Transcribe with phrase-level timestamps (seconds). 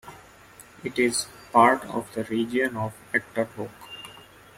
[0.83, 3.69] It is part of the region of Achterhoek.